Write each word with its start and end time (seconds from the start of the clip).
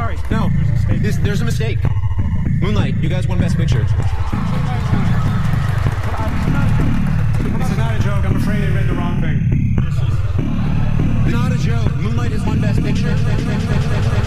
sorry. 0.00 0.16
No, 0.30 0.50
This, 0.98 1.16
there's 1.18 1.42
a 1.42 1.44
mistake. 1.44 1.78
Moonlight, 2.62 2.94
you 3.02 3.08
guys 3.10 3.28
won 3.28 3.38
Best 3.38 3.56
Picture. 3.58 3.82
this 3.82 3.90
is 7.70 7.76
not 7.76 7.94
a 7.98 8.02
joke. 8.02 8.24
I'm 8.24 8.36
afraid 8.36 8.64
I 8.64 8.74
read 8.74 8.88
the 8.88 8.94
wrong 8.94 9.20
thing. 9.20 9.38
Not 11.30 11.52
a 11.52 11.58
joke. 11.58 11.94
Moonlight 11.96 12.32
has 12.32 12.42
won 12.46 12.60
Best 12.60 12.82
Picture. 12.82 14.19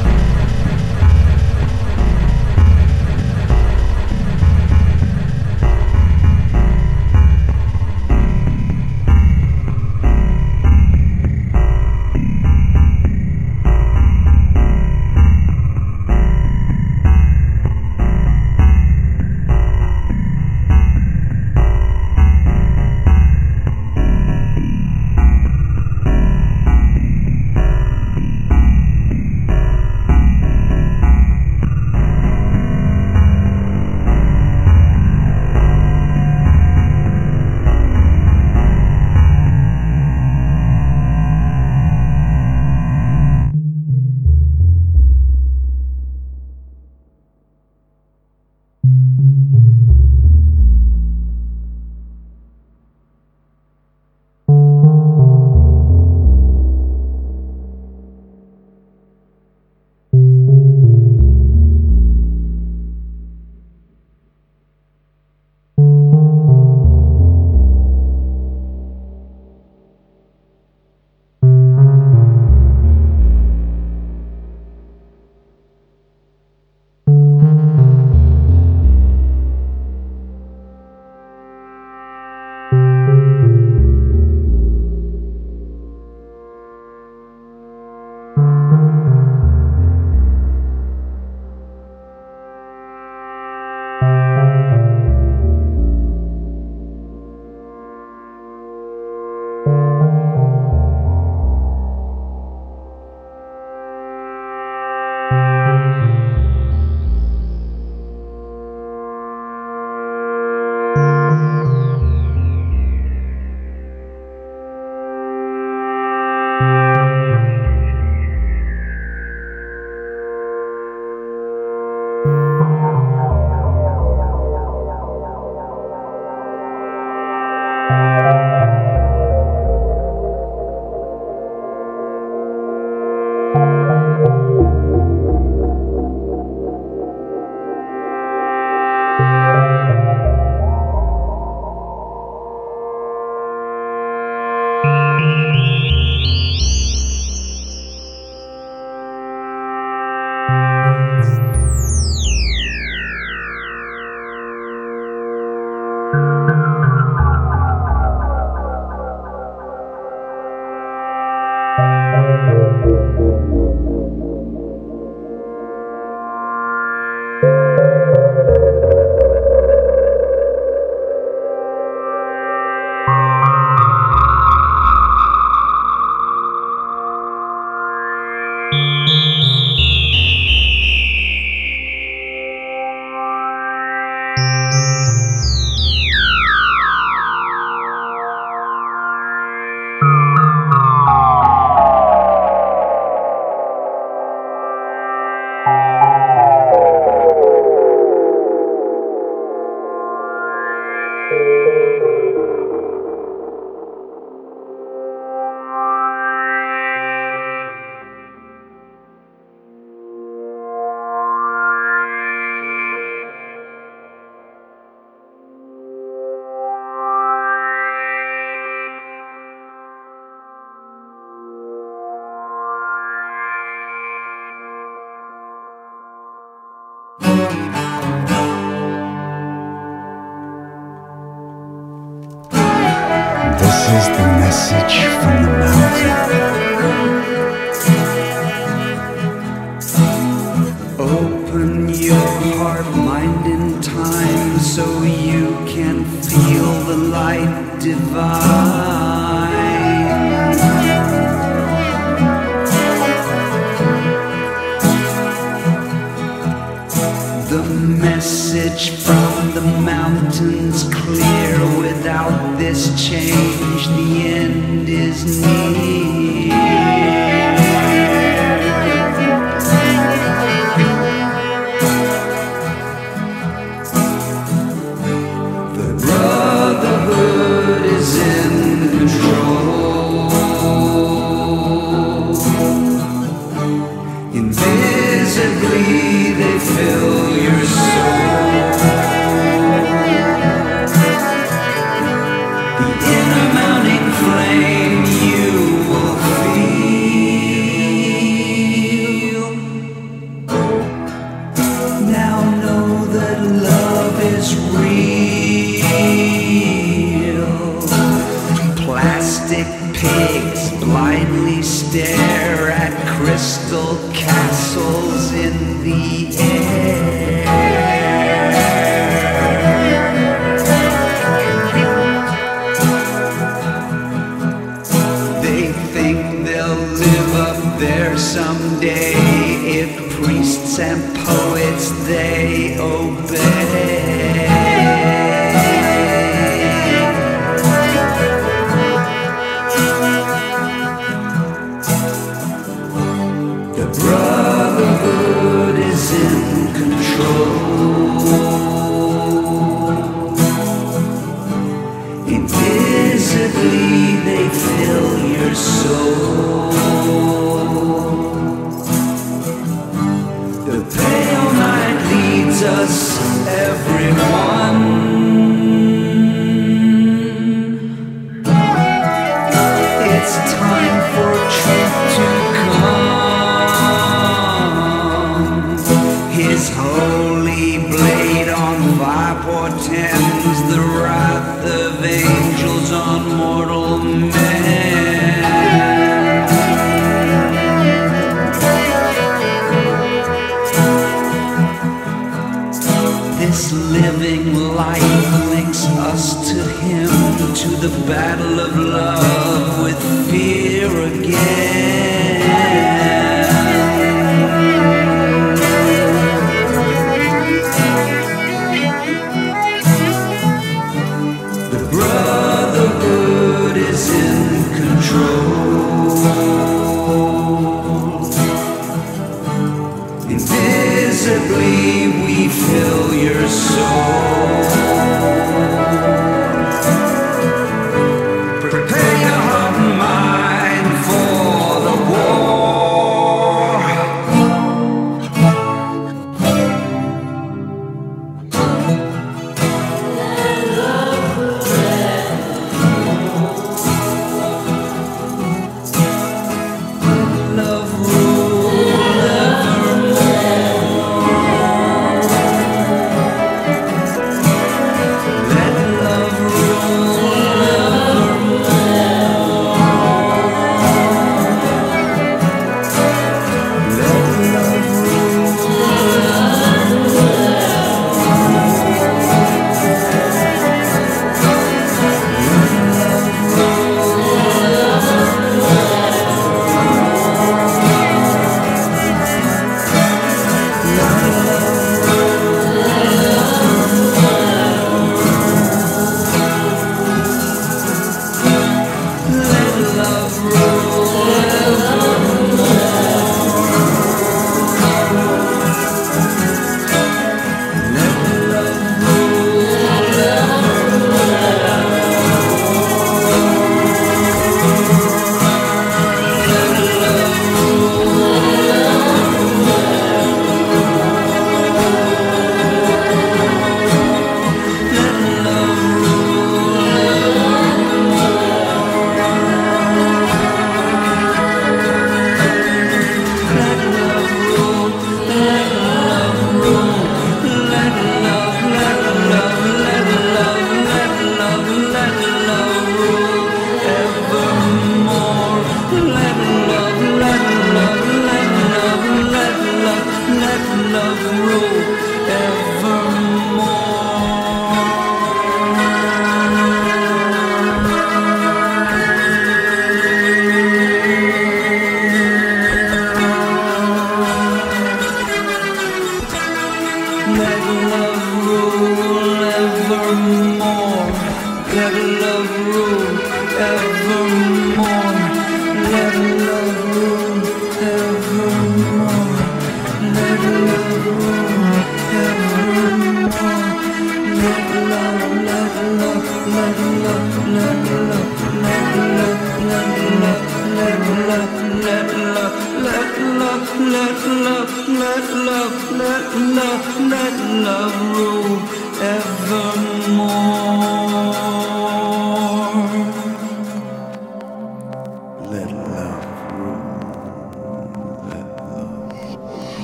The 397.84 398.08
battle 398.08 398.62
of 398.62 398.78
love 398.78 399.84
with 399.84 400.32
fear 400.32 400.88
again. 401.02 402.13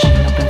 trascino, 0.00 0.32
pensiero 0.32 0.34
profondo, 0.34 0.49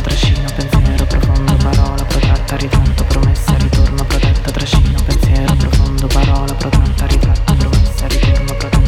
trascino, 0.00 0.48
pensiero 0.54 1.04
profondo, 1.06 1.56
parola 1.56 2.04
protetta, 2.04 2.56
ritratto, 2.56 3.04
promessa, 3.04 3.56
ritorno, 3.56 4.04
protetta, 4.04 4.50
trascino, 4.50 5.02
pensiero 5.04 5.54
profondo, 5.56 6.06
parola 6.06 6.54
protetta, 6.54 7.06
ritratto, 7.06 7.54
promessa, 7.54 8.06
ritorno, 8.06 8.54
protetta. 8.54 8.79